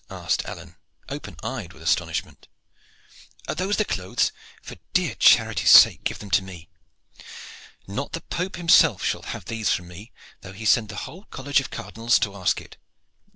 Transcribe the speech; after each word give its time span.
asked 0.09 0.43
Alleyne, 0.45 0.77
open 1.09 1.35
eyed 1.43 1.73
with 1.73 1.83
astonishment. 1.83 2.47
"Are 3.47 3.53
those 3.53 3.77
the 3.77 3.85
clothes? 3.85 4.31
For 4.63 4.77
dear 4.93 5.13
charity's 5.13 5.69
sake 5.69 6.03
give 6.03 6.17
them 6.17 6.31
to 6.31 6.41
me. 6.41 6.69
Not 7.85 8.13
the 8.13 8.21
Pope 8.21 8.55
himself 8.55 9.03
shall 9.03 9.21
have 9.21 9.45
these 9.45 9.69
from 9.71 9.87
me, 9.89 10.11
though 10.41 10.53
he 10.53 10.65
sent 10.65 10.89
the 10.89 10.95
whole 11.05 11.25
college 11.25 11.59
of 11.59 11.69
cardinals 11.69 12.17
to 12.21 12.35
ask 12.35 12.59
it. 12.61 12.77